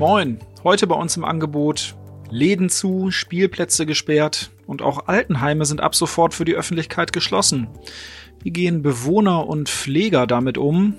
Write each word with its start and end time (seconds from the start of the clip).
Moin, 0.00 0.38
heute 0.64 0.86
bei 0.86 0.94
uns 0.94 1.18
im 1.18 1.26
Angebot 1.26 1.94
Läden 2.30 2.70
zu, 2.70 3.10
Spielplätze 3.10 3.84
gesperrt 3.84 4.50
und 4.66 4.80
auch 4.80 5.08
Altenheime 5.08 5.66
sind 5.66 5.82
ab 5.82 5.94
sofort 5.94 6.32
für 6.32 6.46
die 6.46 6.54
Öffentlichkeit 6.54 7.12
geschlossen. 7.12 7.68
Wie 8.42 8.50
gehen 8.50 8.80
Bewohner 8.80 9.46
und 9.46 9.68
Pfleger 9.68 10.26
damit 10.26 10.56
um? 10.56 10.94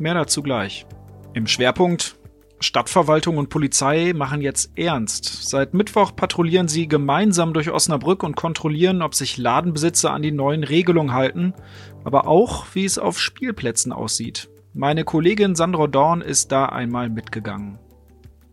Mehr 0.00 0.14
dazu 0.14 0.42
gleich. 0.42 0.84
Im 1.32 1.46
Schwerpunkt 1.46 2.16
Stadtverwaltung 2.58 3.38
und 3.38 3.50
Polizei 3.50 4.14
machen 4.16 4.40
jetzt 4.40 4.72
ernst. 4.76 5.48
Seit 5.48 5.72
Mittwoch 5.72 6.16
patrouillieren 6.16 6.66
sie 6.66 6.88
gemeinsam 6.88 7.54
durch 7.54 7.70
Osnabrück 7.70 8.24
und 8.24 8.34
kontrollieren, 8.34 9.00
ob 9.00 9.14
sich 9.14 9.38
Ladenbesitzer 9.38 10.12
an 10.12 10.22
die 10.22 10.32
neuen 10.32 10.64
Regelungen 10.64 11.12
halten, 11.12 11.54
aber 12.02 12.26
auch, 12.26 12.66
wie 12.74 12.84
es 12.84 12.98
auf 12.98 13.20
Spielplätzen 13.20 13.92
aussieht. 13.92 14.50
Meine 14.74 15.04
Kollegin 15.04 15.54
Sandra 15.54 15.86
Dorn 15.86 16.20
ist 16.20 16.50
da 16.50 16.66
einmal 16.66 17.10
mitgegangen. 17.10 17.78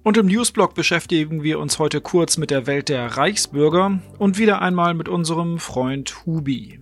Und 0.08 0.16
im 0.16 0.28
Newsblog 0.28 0.74
beschäftigen 0.74 1.44
wir 1.44 1.60
uns 1.60 1.80
heute 1.80 2.00
kurz 2.00 2.38
mit 2.38 2.50
der 2.50 2.66
Welt 2.66 2.88
der 2.88 3.18
Reichsbürger 3.18 4.00
und 4.18 4.38
wieder 4.38 4.62
einmal 4.62 4.94
mit 4.94 5.10
unserem 5.10 5.60
Freund 5.60 6.26
Hubi. 6.26 6.80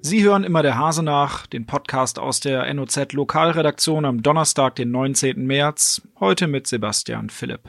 Sie 0.00 0.22
hören 0.24 0.44
immer 0.44 0.62
der 0.62 0.78
Hase 0.78 1.02
nach, 1.02 1.46
den 1.46 1.66
Podcast 1.66 2.18
aus 2.18 2.40
der 2.40 2.72
NOZ 2.72 3.12
Lokalredaktion 3.12 4.06
am 4.06 4.22
Donnerstag, 4.22 4.76
den 4.76 4.92
19. 4.92 5.46
März, 5.46 6.00
heute 6.18 6.46
mit 6.46 6.66
Sebastian 6.66 7.28
Philipp. 7.28 7.68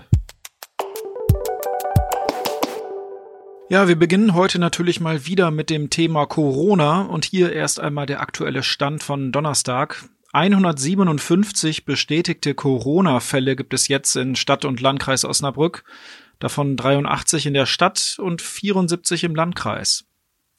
Ja, 3.70 3.90
wir 3.90 3.98
beginnen 3.98 4.34
heute 4.34 4.60
natürlich 4.60 5.02
mal 5.02 5.26
wieder 5.26 5.52
mit 5.52 5.70
dem 5.70 5.90
Thema 5.90 6.26
Corona 6.26 7.02
und 7.02 7.26
hier 7.26 7.52
erst 7.52 7.82
einmal 7.82 8.06
der 8.06 8.22
aktuelle 8.22 8.64
Stand 8.64 9.04
von 9.04 9.34
Donnerstag. 9.34 10.08
157 10.34 11.86
bestätigte 11.86 12.54
Corona-Fälle 12.54 13.56
gibt 13.56 13.74
es 13.74 13.88
jetzt 13.88 14.16
in 14.16 14.36
Stadt 14.36 14.66
und 14.66 14.82
Landkreis 14.82 15.24
Osnabrück, 15.26 15.84
davon 16.40 16.76
83 16.76 17.46
in 17.46 17.54
der 17.54 17.66
Stadt 17.66 18.18
und 18.20 18.42
74 18.42 19.24
im 19.24 19.36
Landkreis. 19.36 20.06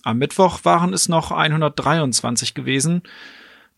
Am 0.02 0.18
Mittwoch 0.18 0.64
waren 0.64 0.92
es 0.92 1.08
noch 1.08 1.32
123 1.32 2.54
gewesen. 2.54 3.02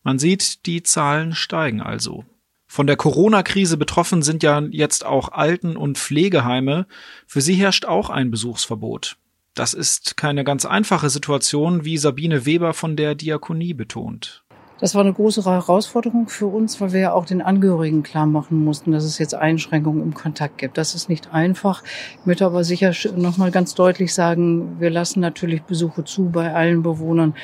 Man 0.03 0.17
sieht, 0.17 0.65
die 0.65 0.83
Zahlen 0.83 1.35
steigen 1.35 1.81
also. 1.81 2.25
Von 2.67 2.87
der 2.87 2.95
Corona-Krise 2.95 3.75
betroffen 3.75 4.21
sind 4.21 4.43
ja 4.43 4.61
jetzt 4.71 5.05
auch 5.05 5.33
Alten- 5.33 5.75
und 5.75 5.97
Pflegeheime. 5.97 6.87
Für 7.27 7.41
sie 7.41 7.55
herrscht 7.55 7.83
auch 7.85 8.09
ein 8.09 8.31
Besuchsverbot. 8.31 9.17
Das 9.55 9.73
ist 9.73 10.15
keine 10.15 10.45
ganz 10.45 10.65
einfache 10.65 11.09
Situation, 11.09 11.83
wie 11.83 11.97
Sabine 11.97 12.45
Weber 12.45 12.73
von 12.73 12.95
der 12.95 13.15
Diakonie 13.15 13.73
betont. 13.73 14.40
Das 14.81 14.95
war 14.95 15.01
eine 15.01 15.13
große 15.13 15.45
Herausforderung 15.45 16.27
für 16.27 16.47
uns, 16.47 16.81
weil 16.81 16.91
wir 16.91 16.99
ja 16.99 17.13
auch 17.13 17.25
den 17.25 17.43
Angehörigen 17.43 18.01
klar 18.01 18.25
machen 18.25 18.65
mussten, 18.65 18.91
dass 18.91 19.03
es 19.03 19.19
jetzt 19.19 19.35
Einschränkungen 19.35 20.01
im 20.01 20.15
Kontakt 20.15 20.57
gibt. 20.57 20.75
Das 20.75 20.95
ist 20.95 21.07
nicht 21.07 21.31
einfach. 21.31 21.83
Ich 22.19 22.25
möchte 22.25 22.47
aber 22.47 22.63
sicher 22.63 22.91
noch 23.15 23.37
mal 23.37 23.51
ganz 23.51 23.75
deutlich 23.75 24.11
sagen, 24.11 24.77
wir 24.79 24.89
lassen 24.89 25.19
natürlich 25.19 25.61
Besuche 25.61 26.03
zu 26.03 26.29
bei 26.31 26.51
allen 26.51 26.81
Bewohnern, 26.81 27.35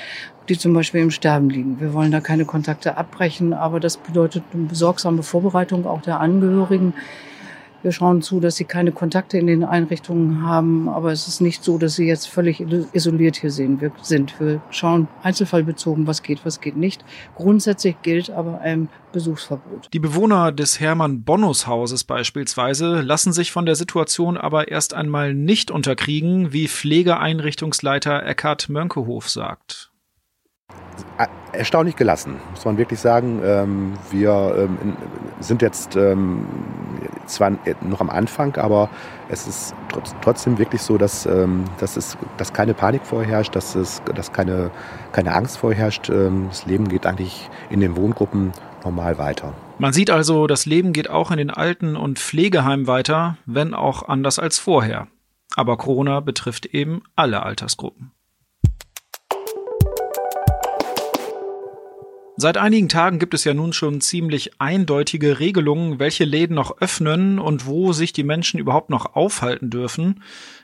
die 0.49 0.57
zum 0.57 0.73
Beispiel 0.73 1.01
im 1.01 1.11
Sterben 1.11 1.51
liegen. 1.51 1.79
Wir 1.79 1.93
wollen 1.93 2.11
da 2.11 2.21
keine 2.21 2.45
Kontakte 2.45 2.97
abbrechen, 2.97 3.53
aber 3.53 3.79
das 3.79 3.97
bedeutet 3.97 4.43
eine 4.51 4.63
besorgsame 4.63 5.21
Vorbereitung 5.21 5.85
auch 5.85 6.01
der 6.01 6.19
Angehörigen. 6.19 6.95
Wir 7.83 7.91
schauen 7.91 8.21
zu, 8.21 8.39
dass 8.39 8.55
sie 8.55 8.65
keine 8.65 8.91
Kontakte 8.91 9.37
in 9.37 9.47
den 9.47 9.63
Einrichtungen 9.63 10.41
haben, 10.43 10.89
aber 10.89 11.11
es 11.11 11.27
ist 11.27 11.41
nicht 11.41 11.63
so, 11.63 11.77
dass 11.77 11.95
sie 11.95 12.05
jetzt 12.05 12.27
völlig 12.27 12.59
isoliert 12.93 13.37
hier 13.37 13.51
sind. 13.51 13.81
Wir 13.81 14.61
schauen 14.71 15.07
einzelfallbezogen, 15.23 16.07
was 16.07 16.23
geht, 16.23 16.45
was 16.45 16.59
geht 16.59 16.75
nicht. 16.75 17.05
Grundsätzlich 17.35 18.01
gilt 18.01 18.29
aber 18.29 18.59
ein 18.61 18.89
Besuchsverbot. 19.11 19.89
Die 19.93 19.99
Bewohner 19.99 20.51
des 20.51 20.79
Hermann-Bonnus-Hauses 20.79 22.03
beispielsweise 22.03 23.01
lassen 23.01 23.31
sich 23.31 23.51
von 23.51 23.65
der 23.65 23.75
Situation 23.75 24.37
aber 24.37 24.69
erst 24.69 24.93
einmal 24.93 25.33
nicht 25.33 25.71
unterkriegen, 25.71 26.53
wie 26.53 26.67
Pflegeeinrichtungsleiter 26.67 28.25
Eckhard 28.25 28.69
Mönkehof 28.69 29.29
sagt 29.29 29.91
erstaunlich 31.51 31.95
gelassen, 31.95 32.35
muss 32.51 32.65
man 32.65 32.77
wirklich 32.77 32.99
sagen. 32.99 33.41
Ähm, 33.43 33.93
wir 34.11 34.55
ähm, 34.57 34.97
sind 35.39 35.61
jetzt 35.61 35.95
ähm, 35.95 36.45
zwar 37.25 37.51
noch 37.81 38.01
am 38.01 38.09
Anfang, 38.09 38.55
aber 38.57 38.89
es 39.29 39.47
ist 39.47 39.75
trotzdem 40.21 40.57
wirklich 40.57 40.81
so, 40.81 40.97
dass, 40.97 41.27
dass, 41.79 41.97
es, 41.97 42.17
dass 42.37 42.53
keine 42.53 42.73
Panik 42.73 43.05
vorherrscht, 43.05 43.53
dass, 43.55 43.75
es, 43.75 44.01
dass 44.15 44.31
keine, 44.31 44.71
keine 45.11 45.35
Angst 45.35 45.57
vorherrscht. 45.57 46.09
Das 46.09 46.65
Leben 46.65 46.87
geht 46.87 47.05
eigentlich 47.05 47.49
in 47.69 47.81
den 47.81 47.97
Wohngruppen 47.97 48.53
normal 48.85 49.17
weiter. 49.17 49.53
Man 49.79 49.93
sieht 49.93 50.09
also, 50.09 50.47
das 50.47 50.65
Leben 50.65 50.93
geht 50.93 51.09
auch 51.09 51.29
in 51.29 51.37
den 51.37 51.51
Alten- 51.51 51.97
und 51.97 52.19
Pflegeheimen 52.19 52.87
weiter, 52.87 53.37
wenn 53.45 53.73
auch 53.73 54.07
anders 54.07 54.39
als 54.39 54.59
vorher. 54.59 55.07
Aber 55.55 55.77
Corona 55.77 56.19
betrifft 56.19 56.65
eben 56.67 57.03
alle 57.15 57.43
Altersgruppen. 57.43 58.11
Seit 62.39 62.57
einigen 62.57 62.87
Tagen 62.87 63.17
gibt 63.17 63.33
es 63.33 63.45
ja 63.45 63.55
nun 63.55 63.73
schon 63.73 63.99
ziemlich 63.99 64.61
eindeutige 64.61 65.39
Regelungen, 65.39 65.97
welche 65.97 66.23
Läden 66.23 66.53
noch 66.53 66.79
öffnen 66.79 67.39
und 67.39 67.65
wo 67.65 67.93
sich 67.93 68.13
die 68.13 68.23
Menschen 68.23 68.59
überhaupt 68.59 68.91
noch 68.91 69.15
aufhalten 69.15 69.71
dürfen. 69.71 70.21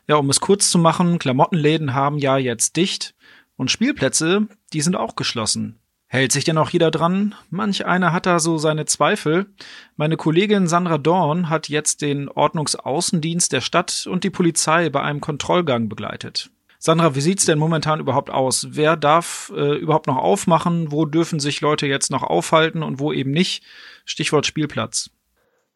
Ja, 0.07 0.17
um 0.17 0.29
es 0.29 0.39
kurz 0.39 0.69
zu 0.69 0.78
machen, 0.78 1.17
Klamottenläden 1.17 1.95
haben 1.95 2.19
ja 2.19 2.38
jetzt 2.38 2.75
dicht 2.75 3.16
und 3.56 3.72
Spielplätze, 3.72 4.47
die 4.72 4.81
sind 4.81 4.95
auch 4.95 5.16
geschlossen. 5.16 5.79
Hält 6.06 6.31
sich 6.31 6.44
denn 6.44 6.59
auch 6.59 6.69
jeder 6.69 6.91
dran? 6.91 7.33
Manch 7.50 7.88
einer 7.88 8.13
hat 8.13 8.28
da 8.28 8.38
so 8.38 8.59
seine 8.59 8.85
Zweifel. 8.85 9.47
Meine 9.95 10.16
Kollegin 10.16 10.67
Sandra 10.67 11.00
Dorn 11.00 11.50
hat 11.50 11.69
jetzt 11.69 12.03
den 12.03 12.29
Ordnungsaußendienst 12.29 13.51
der 13.51 13.62
Stadt 13.62 14.06
und 14.07 14.23
die 14.23 14.29
Polizei 14.29 14.91
bei 14.91 15.01
einem 15.01 15.22
Kontrollgang 15.22 15.89
begleitet. 15.89 16.51
Sandra, 16.85 17.16
wie 17.16 17.21
sieht's 17.21 17.45
denn 17.45 17.59
momentan 17.59 18.01
überhaupt 18.01 18.29
aus? 18.29 18.67
Wer 18.71 18.97
darf 18.97 19.53
äh, 19.55 19.77
überhaupt 19.77 20.07
noch 20.07 20.17
aufmachen? 20.17 20.91
Wo 20.91 21.05
dürfen 21.05 21.39
sich 21.39 21.61
Leute 21.61 21.88
jetzt 21.88 22.11
noch 22.11 22.23
aufhalten 22.23 22.83
und 22.83 22.99
wo 22.99 23.13
eben 23.13 23.31
nicht? 23.31 23.63
Stichwort 24.03 24.45
Spielplatz. 24.45 25.09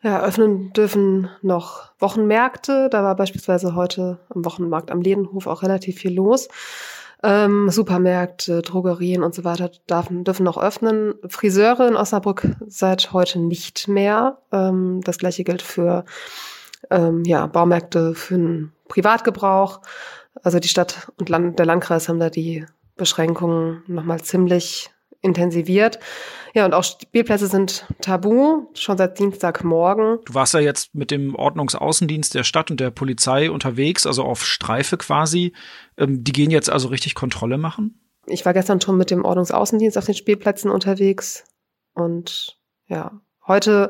Ja, 0.03 0.21
öffnen 0.21 0.73
dürfen 0.73 1.29
noch 1.41 1.91
Wochenmärkte. 1.99 2.89
Da 2.91 3.05
war 3.05 3.15
beispielsweise 3.15 3.73
heute 3.73 4.19
am 4.27 4.43
Wochenmarkt 4.43 4.91
am 4.91 4.99
Ledenhof 4.99 5.47
auch 5.47 5.63
relativ 5.63 5.95
viel 5.95 6.13
los. 6.13 6.49
Ähm, 7.23 7.69
Supermärkte, 7.69 8.61
Drogerien 8.61 9.23
und 9.23 9.33
so 9.33 9.45
weiter 9.45 9.71
dürfen, 9.89 10.25
dürfen 10.25 10.43
noch 10.43 10.57
öffnen. 10.57 11.13
Friseure 11.29 11.87
in 11.87 11.95
Osnabrück 11.95 12.49
seit 12.67 13.13
heute 13.13 13.39
nicht 13.39 13.87
mehr. 13.87 14.39
Ähm, 14.51 14.99
das 15.05 15.19
gleiche 15.19 15.45
gilt 15.45 15.61
für 15.61 16.03
ähm, 16.91 17.23
ja, 17.23 17.47
Baumärkte 17.47 18.13
für 18.13 18.35
den 18.35 18.73
Privatgebrauch. 18.89 19.79
Also 20.43 20.59
die 20.59 20.67
Stadt 20.67 21.11
und 21.17 21.29
Land, 21.29 21.59
der 21.59 21.65
Landkreis 21.65 22.09
haben 22.09 22.19
da 22.19 22.29
die 22.29 22.65
Beschränkungen 22.95 23.83
nochmal 23.87 24.21
ziemlich 24.21 24.89
intensiviert. 25.21 25.99
Ja, 26.53 26.65
und 26.65 26.73
auch 26.73 26.83
Spielplätze 26.83 27.47
sind 27.47 27.85
tabu, 28.01 28.67
schon 28.73 28.97
seit 28.97 29.19
Dienstagmorgen. 29.19 30.19
Du 30.25 30.33
warst 30.33 30.53
ja 30.53 30.59
jetzt 30.59 30.95
mit 30.95 31.11
dem 31.11 31.35
Ordnungsaußendienst 31.35 32.33
der 32.33 32.43
Stadt 32.43 32.71
und 32.71 32.79
der 32.79 32.91
Polizei 32.91 33.51
unterwegs, 33.51 34.05
also 34.05 34.23
auf 34.23 34.45
Streife 34.45 34.97
quasi. 34.97 35.53
Ähm, 35.97 36.23
die 36.23 36.31
gehen 36.31 36.51
jetzt 36.51 36.69
also 36.69 36.87
richtig 36.87 37.15
Kontrolle 37.15 37.57
machen? 37.57 37.99
Ich 38.25 38.45
war 38.45 38.53
gestern 38.53 38.81
schon 38.81 38.97
mit 38.97 39.11
dem 39.11 39.23
Ordnungsaußendienst 39.23 39.97
auf 39.97 40.05
den 40.05 40.15
Spielplätzen 40.15 40.69
unterwegs 40.69 41.45
und 41.93 42.57
ja, 42.87 43.19
heute 43.45 43.89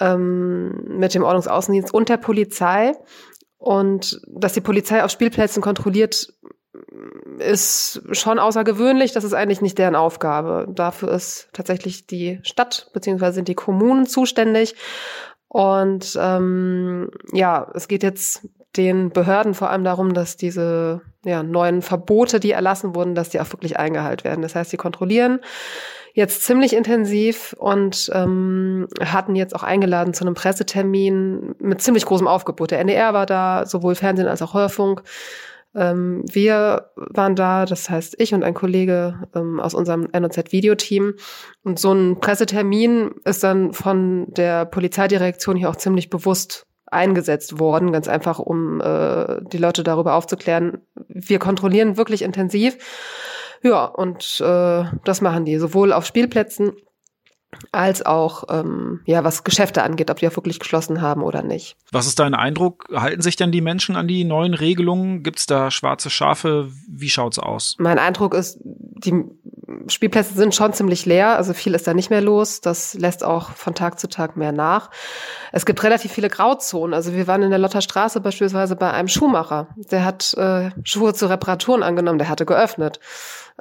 ähm, 0.00 0.98
mit 0.98 1.14
dem 1.14 1.22
Ordnungsaußendienst 1.22 1.92
und 1.92 2.08
der 2.08 2.16
Polizei. 2.16 2.92
Und 3.58 4.20
dass 4.28 4.52
die 4.52 4.60
Polizei 4.60 5.02
auf 5.02 5.10
Spielplätzen 5.10 5.62
kontrolliert, 5.62 6.32
ist 7.38 8.02
schon 8.12 8.38
außergewöhnlich. 8.38 9.12
Das 9.12 9.24
ist 9.24 9.34
eigentlich 9.34 9.62
nicht 9.62 9.78
deren 9.78 9.96
Aufgabe. 9.96 10.66
Dafür 10.70 11.10
ist 11.12 11.48
tatsächlich 11.52 12.06
die 12.06 12.38
Stadt 12.42 12.90
beziehungsweise 12.92 13.34
sind 13.34 13.48
die 13.48 13.54
Kommunen 13.54 14.06
zuständig. 14.06 14.74
Und 15.48 16.18
ähm, 16.20 17.10
ja, 17.32 17.70
es 17.74 17.88
geht 17.88 18.02
jetzt 18.02 18.48
den 18.76 19.10
Behörden 19.10 19.54
vor 19.54 19.70
allem 19.70 19.84
darum, 19.84 20.12
dass 20.12 20.36
diese 20.36 21.00
ja, 21.24 21.42
neuen 21.42 21.82
Verbote, 21.82 22.40
die 22.40 22.50
erlassen 22.50 22.94
wurden, 22.94 23.14
dass 23.14 23.30
die 23.30 23.40
auch 23.40 23.50
wirklich 23.52 23.78
eingehalten 23.78 24.24
werden. 24.24 24.42
Das 24.42 24.54
heißt, 24.54 24.70
sie 24.70 24.76
kontrollieren 24.76 25.40
jetzt 26.16 26.44
ziemlich 26.44 26.74
intensiv 26.74 27.54
und 27.58 28.10
ähm, 28.14 28.88
hatten 29.04 29.36
jetzt 29.36 29.54
auch 29.54 29.62
eingeladen 29.62 30.14
zu 30.14 30.24
einem 30.24 30.32
Pressetermin 30.32 31.54
mit 31.58 31.82
ziemlich 31.82 32.06
großem 32.06 32.26
Aufgebot. 32.26 32.70
Der 32.70 32.80
NDR 32.80 33.12
war 33.12 33.26
da, 33.26 33.66
sowohl 33.66 33.94
Fernsehen 33.94 34.26
als 34.26 34.40
auch 34.40 34.54
Hörfunk. 34.54 35.02
Ähm, 35.74 36.24
wir 36.24 36.90
waren 36.96 37.36
da, 37.36 37.66
das 37.66 37.90
heißt 37.90 38.14
ich 38.16 38.32
und 38.32 38.44
ein 38.44 38.54
Kollege 38.54 39.28
ähm, 39.34 39.60
aus 39.60 39.74
unserem 39.74 40.08
NOZ-Videoteam. 40.10 41.16
Und 41.64 41.78
so 41.78 41.92
ein 41.92 42.18
Pressetermin 42.18 43.10
ist 43.26 43.44
dann 43.44 43.74
von 43.74 44.32
der 44.32 44.64
Polizeidirektion 44.64 45.54
hier 45.54 45.68
auch 45.68 45.76
ziemlich 45.76 46.08
bewusst 46.08 46.66
eingesetzt 46.86 47.58
worden, 47.58 47.92
ganz 47.92 48.08
einfach, 48.08 48.38
um 48.38 48.80
äh, 48.80 49.42
die 49.52 49.58
Leute 49.58 49.82
darüber 49.82 50.14
aufzuklären. 50.14 50.78
Wir 51.08 51.38
kontrollieren 51.38 51.98
wirklich 51.98 52.22
intensiv 52.22 52.78
ja, 53.62 53.84
und 53.84 54.40
äh, 54.40 54.84
das 55.04 55.20
machen 55.20 55.44
die 55.44 55.58
sowohl 55.58 55.92
auf 55.92 56.06
Spielplätzen 56.06 56.72
als 57.72 58.04
auch 58.04 58.44
ähm, 58.50 59.00
ja, 59.06 59.24
was 59.24 59.44
Geschäfte 59.44 59.82
angeht, 59.82 60.10
ob 60.10 60.18
die 60.18 60.28
auch 60.28 60.36
wirklich 60.36 60.58
geschlossen 60.58 61.00
haben 61.00 61.22
oder 61.22 61.42
nicht. 61.42 61.76
Was 61.92 62.06
ist 62.06 62.18
dein 62.18 62.34
Eindruck? 62.34 62.88
Halten 62.92 63.22
sich 63.22 63.36
denn 63.36 63.52
die 63.52 63.60
Menschen 63.60 63.96
an 63.96 64.08
die 64.08 64.24
neuen 64.24 64.54
Regelungen? 64.54 65.22
Gibt 65.22 65.38
es 65.38 65.46
da 65.46 65.70
schwarze 65.70 66.10
Schafe? 66.10 66.70
Wie 66.88 67.08
schaut's 67.08 67.38
aus? 67.38 67.76
Mein 67.78 67.98
Eindruck 67.98 68.34
ist, 68.34 68.58
die 68.62 69.24
Spielplätze 69.88 70.34
sind 70.34 70.54
schon 70.54 70.72
ziemlich 70.72 71.06
leer, 71.06 71.36
also 71.36 71.52
viel 71.52 71.74
ist 71.74 71.86
da 71.86 71.94
nicht 71.94 72.10
mehr 72.10 72.20
los. 72.20 72.60
Das 72.60 72.94
lässt 72.94 73.24
auch 73.24 73.50
von 73.50 73.74
Tag 73.74 73.98
zu 73.98 74.08
Tag 74.08 74.36
mehr 74.36 74.52
nach. 74.52 74.90
Es 75.52 75.66
gibt 75.66 75.82
relativ 75.82 76.12
viele 76.12 76.28
Grauzonen. 76.28 76.94
Also 76.94 77.14
wir 77.14 77.26
waren 77.26 77.42
in 77.42 77.50
der 77.50 77.58
Lotterstraße 77.58 78.20
beispielsweise 78.20 78.76
bei 78.76 78.90
einem 78.90 79.08
Schuhmacher. 79.08 79.68
Der 79.90 80.04
hat 80.04 80.34
äh, 80.34 80.70
Schuhe 80.84 81.14
zu 81.14 81.26
Reparaturen 81.26 81.82
angenommen, 81.82 82.18
der 82.18 82.28
hatte 82.28 82.46
geöffnet 82.46 83.00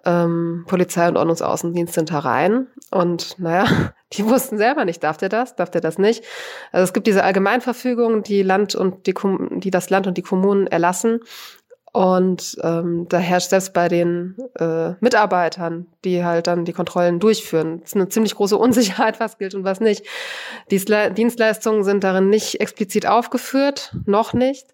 ähm, 0.03 0.65
Polizei 0.67 1.07
und 1.07 1.17
Ordnungsaußendienst 1.17 1.93
sind 1.93 2.11
herein. 2.11 2.67
Und 2.91 3.39
naja, 3.39 3.65
die 4.13 4.25
wussten 4.25 4.57
selber 4.57 4.85
nicht, 4.85 5.03
darf 5.03 5.17
der 5.17 5.29
das, 5.29 5.55
darf 5.55 5.69
der 5.69 5.81
das 5.81 5.97
nicht. 5.97 6.23
Also 6.71 6.83
es 6.83 6.93
gibt 6.93 7.07
diese 7.07 7.23
Allgemeinverfügung, 7.23 8.23
die 8.23 8.43
Land 8.43 8.75
und 8.75 9.07
die, 9.07 9.13
die 9.59 9.71
das 9.71 9.89
Land 9.89 10.07
und 10.07 10.17
die 10.17 10.21
Kommunen 10.21 10.67
erlassen. 10.67 11.21
Und 11.95 12.57
ähm, 12.61 13.05
da 13.07 13.19
herrscht 13.19 13.51
selbst 13.51 13.73
bei 13.73 13.87
den 13.87 14.35
äh, 14.59 14.95
Mitarbeitern, 14.99 15.85
die 16.03 16.25
halt 16.25 16.47
dann 16.47 16.65
die 16.65 16.73
Kontrollen 16.73 17.21
durchführen, 17.21 17.81
ist 17.83 17.95
eine 17.95 18.09
ziemlich 18.09 18.35
große 18.35 18.57
Unsicherheit, 18.57 19.19
was 19.21 19.37
gilt 19.37 19.55
und 19.55 19.63
was 19.63 19.79
nicht. 19.79 20.05
Die 20.71 20.83
Dienstleistungen 21.13 21.85
sind 21.85 22.03
darin 22.03 22.29
nicht 22.29 22.59
explizit 22.59 23.07
aufgeführt, 23.07 23.95
noch 24.05 24.33
nicht. 24.33 24.73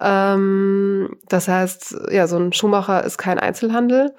Ähm, 0.00 1.16
das 1.28 1.48
heißt, 1.48 1.96
ja, 2.12 2.28
so 2.28 2.36
ein 2.36 2.52
Schuhmacher 2.52 3.02
ist 3.02 3.18
kein 3.18 3.40
Einzelhandel. 3.40 4.14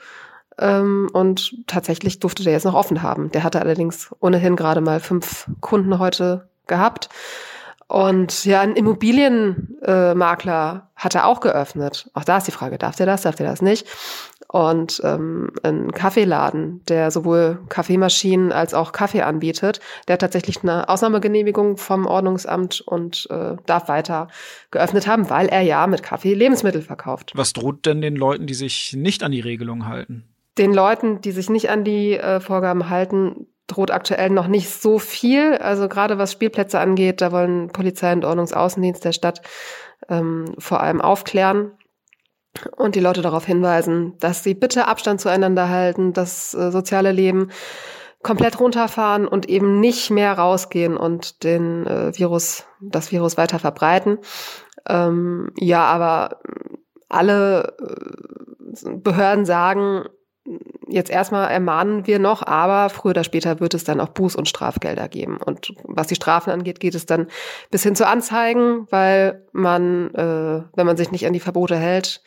Ähm, 0.60 1.10
und 1.14 1.56
tatsächlich 1.68 2.20
durfte 2.20 2.44
der 2.44 2.54
jetzt 2.54 2.66
noch 2.66 2.76
offen 2.76 3.02
haben. 3.02 3.32
Der 3.32 3.44
hatte 3.44 3.62
allerdings 3.62 4.14
ohnehin 4.20 4.56
gerade 4.56 4.82
mal 4.82 5.00
fünf 5.00 5.50
Kunden 5.62 6.00
heute 6.00 6.48
gehabt. 6.68 7.10
Und 7.88 8.46
ja, 8.46 8.62
ein 8.62 8.76
Immobilienmakler 8.76 10.76
äh, 10.76 10.80
hat 10.96 11.16
er 11.16 11.28
auch 11.28 11.42
geöffnet. 11.42 12.10
Auch 12.14 12.24
da 12.24 12.38
ist 12.38 12.48
die 12.48 12.52
Frage, 12.52 12.78
darf 12.78 12.96
der 12.96 13.06
das, 13.06 13.24
darf 13.24 13.36
der 13.36 13.48
das 13.48 13.62
nicht? 13.62 13.86
Und 14.48 15.02
ähm, 15.04 15.52
ein 15.64 15.92
Kaffeeladen, 15.92 16.82
der 16.88 17.12
sowohl 17.12 17.60
Kaffeemaschinen 17.70 18.52
als 18.52 18.74
auch 18.74 18.92
Kaffee 18.92 19.24
anbietet, 19.24 19.80
der 20.08 20.14
hat 20.14 20.22
tatsächlich 20.22 20.62
eine 20.62 20.90
Ausnahmegenehmigung 20.90 21.78
vom 21.78 22.06
Ordnungsamt 22.06 22.82
und 22.82 23.28
äh, 23.32 23.56
darf 23.66 23.88
weiter 23.88 24.28
geöffnet 24.70 25.08
haben, 25.08 25.30
weil 25.30 25.48
er 25.48 25.62
ja 25.62 25.88
mit 25.88 26.04
Kaffee 26.04 26.36
Lebensmittel 26.36 26.84
verkauft. 26.84 27.32
Was 27.36 27.54
droht 27.54 27.86
denn 27.86 28.02
den 28.02 28.16
Leuten, 28.16 28.46
die 28.46 28.54
sich 28.54 28.94
nicht 28.94 29.24
an 29.24 29.32
die 29.32 29.42
Regelung 29.42 29.88
halten? 29.88 30.33
Den 30.58 30.74
Leuten, 30.74 31.22
die 31.22 31.32
sich 31.32 31.50
nicht 31.50 31.70
an 31.70 31.84
die 31.84 32.14
äh, 32.14 32.40
Vorgaben 32.40 32.90
halten, 32.90 33.48
droht 33.68 33.92
aktuell 33.92 34.30
noch 34.30 34.48
nicht 34.48 34.70
so 34.70 35.00
viel. 35.00 35.56
Also 35.58 35.88
gerade 35.88 36.18
was 36.18 36.32
Spielplätze 36.32 36.80
angeht, 36.80 37.22
da 37.22 37.32
wollen 37.32 37.70
Polizei 37.70 38.12
und 38.14 38.26
Ordnungsaußendienst 38.26 39.04
der 39.04 39.14
Stadt 39.14 39.42
ähm, 40.10 40.54
vor 40.58 40.82
allem 40.82 41.02
aufklären 41.02 41.72
und 42.76 42.96
die 42.96 43.00
Leute 43.00 43.22
darauf 43.22 43.46
hinweisen, 43.46 44.18
dass 44.20 44.44
sie 44.44 44.54
bitte 44.54 44.88
Abstand 44.88 45.22
zueinander 45.22 45.70
halten, 45.70 46.14
das 46.14 46.54
äh, 46.54 46.72
soziale 46.72 47.12
Leben 47.12 47.50
komplett 48.22 48.60
runterfahren 48.60 49.28
und 49.28 49.50
eben 49.50 49.80
nicht 49.80 50.10
mehr 50.10 50.34
rausgehen 50.34 50.96
und 50.96 51.44
den 51.44 51.86
äh, 51.86 52.18
Virus, 52.18 52.66
das 52.80 53.12
Virus 53.12 53.38
weiter 53.38 53.60
verbreiten. 53.60 54.20
Ähm, 54.88 55.52
ja, 55.58 55.84
aber 55.84 56.42
alle 57.10 57.76
äh, 57.80 58.96
Behörden 58.98 59.46
sagen, 59.46 60.06
jetzt 60.88 61.10
erstmal 61.10 61.50
ermahnen 61.50 62.08
wir 62.08 62.20
noch, 62.20 62.44
aber 62.44 62.90
früher 62.90 63.12
oder 63.12 63.24
später 63.24 63.60
wird 63.60 63.74
es 63.74 63.84
dann 63.84 64.00
auch 64.00 64.10
Buß- 64.10 64.36
und 64.36 64.48
Strafgelder 64.48 65.08
geben. 65.08 65.38
Und 65.38 65.74
was 65.84 66.08
die 66.08 66.16
Strafen 66.16 66.52
angeht, 66.52 66.80
geht 66.80 66.96
es 66.96 67.06
dann 67.06 67.28
bis 67.72 67.84
hin 67.84 67.96
zu 67.96 68.08
Anzeigen, 68.08 68.88
weil 68.90 69.46
man, 69.52 70.14
äh, 70.14 70.64
wenn 70.76 70.86
man 70.86 70.98
sich 70.98 71.12
nicht 71.12 71.26
an 71.26 71.34
die 71.34 71.40
Verbote 71.40 71.76
hält, 71.76 72.22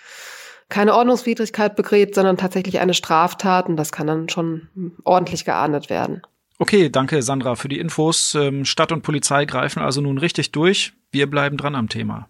keine 0.68 0.94
Ordnungswidrigkeit 0.94 1.76
begräbt, 1.76 2.14
sondern 2.14 2.36
tatsächlich 2.36 2.80
eine 2.80 2.94
Straftat 2.94 3.68
und 3.68 3.76
das 3.76 3.92
kann 3.92 4.06
dann 4.06 4.28
schon 4.28 4.68
ordentlich 5.04 5.44
geahndet 5.44 5.90
werden. 5.90 6.22
Okay, 6.58 6.90
danke 6.90 7.22
Sandra 7.22 7.54
für 7.54 7.68
die 7.68 7.78
Infos. 7.78 8.34
Ähm, 8.34 8.64
Stadt 8.64 8.90
und 8.90 9.02
Polizei 9.02 9.44
greifen 9.44 9.82
also 9.82 10.00
nun 10.00 10.18
richtig 10.18 10.52
durch. 10.52 10.94
Wir 11.10 11.28
bleiben 11.28 11.56
dran 11.56 11.74
am 11.74 11.88
Thema. 11.88 12.28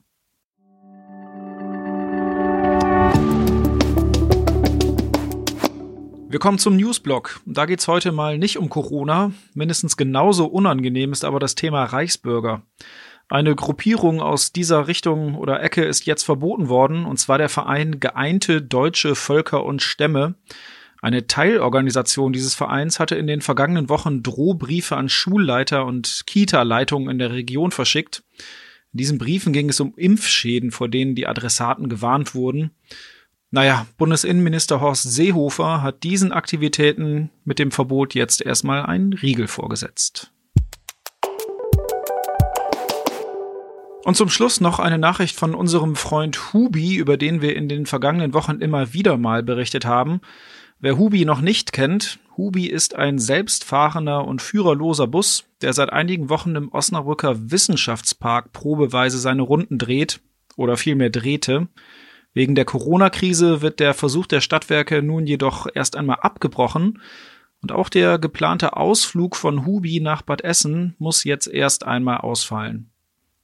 Wir 6.36 6.40
kommen 6.40 6.58
zum 6.58 6.76
Newsblock. 6.76 7.40
Da 7.46 7.64
geht's 7.64 7.88
heute 7.88 8.12
mal 8.12 8.36
nicht 8.36 8.58
um 8.58 8.68
Corona. 8.68 9.32
Mindestens 9.54 9.96
genauso 9.96 10.44
unangenehm 10.44 11.12
ist 11.12 11.24
aber 11.24 11.40
das 11.40 11.54
Thema 11.54 11.84
Reichsbürger. 11.84 12.60
Eine 13.30 13.54
Gruppierung 13.54 14.20
aus 14.20 14.52
dieser 14.52 14.86
Richtung 14.86 15.36
oder 15.36 15.62
Ecke 15.62 15.82
ist 15.82 16.04
jetzt 16.04 16.24
verboten 16.24 16.68
worden, 16.68 17.06
und 17.06 17.18
zwar 17.18 17.38
der 17.38 17.48
Verein 17.48 18.00
Geeinte 18.00 18.60
Deutsche 18.60 19.14
Völker 19.14 19.64
und 19.64 19.80
Stämme. 19.80 20.34
Eine 21.00 21.26
Teilorganisation 21.26 22.34
dieses 22.34 22.54
Vereins 22.54 23.00
hatte 23.00 23.14
in 23.14 23.26
den 23.26 23.40
vergangenen 23.40 23.88
Wochen 23.88 24.22
Drohbriefe 24.22 24.94
an 24.94 25.08
Schulleiter 25.08 25.86
und 25.86 26.24
Kita-Leitungen 26.26 27.08
in 27.08 27.18
der 27.18 27.32
Region 27.32 27.70
verschickt. 27.70 28.24
In 28.92 28.98
diesen 28.98 29.16
Briefen 29.16 29.54
ging 29.54 29.70
es 29.70 29.80
um 29.80 29.94
Impfschäden, 29.96 30.70
vor 30.70 30.90
denen 30.90 31.14
die 31.14 31.26
Adressaten 31.26 31.88
gewarnt 31.88 32.34
wurden. 32.34 32.72
Naja, 33.52 33.86
Bundesinnenminister 33.96 34.80
Horst 34.80 35.04
Seehofer 35.04 35.80
hat 35.80 36.02
diesen 36.02 36.32
Aktivitäten 36.32 37.30
mit 37.44 37.60
dem 37.60 37.70
Verbot 37.70 38.14
jetzt 38.14 38.44
erstmal 38.44 38.84
einen 38.84 39.12
Riegel 39.12 39.46
vorgesetzt. 39.46 40.32
Und 44.02 44.16
zum 44.16 44.28
Schluss 44.28 44.60
noch 44.60 44.78
eine 44.78 44.98
Nachricht 44.98 45.36
von 45.36 45.54
unserem 45.54 45.94
Freund 45.96 46.52
Hubi, 46.52 46.96
über 46.96 47.16
den 47.16 47.40
wir 47.40 47.56
in 47.56 47.68
den 47.68 47.86
vergangenen 47.86 48.34
Wochen 48.34 48.60
immer 48.60 48.92
wieder 48.92 49.16
mal 49.16 49.42
berichtet 49.42 49.84
haben. 49.84 50.20
Wer 50.80 50.98
Hubi 50.98 51.24
noch 51.24 51.40
nicht 51.40 51.72
kennt, 51.72 52.18
Hubi 52.36 52.66
ist 52.66 52.96
ein 52.96 53.18
selbstfahrender 53.18 54.24
und 54.24 54.42
führerloser 54.42 55.06
Bus, 55.06 55.44
der 55.62 55.72
seit 55.72 55.92
einigen 55.92 56.28
Wochen 56.28 56.54
im 56.54 56.72
Osnabrücker 56.72 57.50
Wissenschaftspark 57.50 58.52
probeweise 58.52 59.18
seine 59.18 59.42
Runden 59.42 59.78
dreht 59.78 60.20
oder 60.56 60.76
vielmehr 60.76 61.10
drehte. 61.10 61.68
Wegen 62.36 62.54
der 62.54 62.66
Corona-Krise 62.66 63.62
wird 63.62 63.80
der 63.80 63.94
Versuch 63.94 64.26
der 64.26 64.42
Stadtwerke 64.42 65.02
nun 65.02 65.26
jedoch 65.26 65.68
erst 65.72 65.96
einmal 65.96 66.18
abgebrochen 66.20 67.00
und 67.62 67.72
auch 67.72 67.88
der 67.88 68.18
geplante 68.18 68.76
Ausflug 68.76 69.36
von 69.36 69.64
Hubi 69.64 70.00
nach 70.00 70.20
Bad 70.20 70.42
Essen 70.42 70.94
muss 70.98 71.24
jetzt 71.24 71.46
erst 71.46 71.86
einmal 71.86 72.18
ausfallen. 72.18 72.90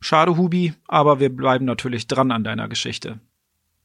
Schade, 0.00 0.36
Hubi, 0.36 0.74
aber 0.88 1.20
wir 1.20 1.34
bleiben 1.34 1.64
natürlich 1.64 2.06
dran 2.06 2.30
an 2.30 2.44
deiner 2.44 2.68
Geschichte. 2.68 3.18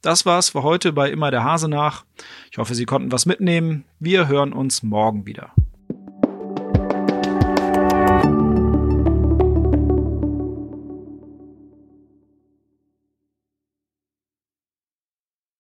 Das 0.02 0.26
war's 0.26 0.50
für 0.50 0.64
heute 0.64 0.92
bei 0.92 1.10
Immer 1.10 1.32
der 1.32 1.46
Hase 1.46 1.70
nach. 1.70 2.04
Ich 2.52 2.58
hoffe, 2.58 2.76
Sie 2.76 2.86
konnten 2.86 3.14
was 3.14 3.26
mitnehmen. 3.26 3.86
Wir 4.02 4.28
hören 4.28 4.52
uns 4.52 4.84
morgen 4.84 5.26
wieder. 5.26 5.54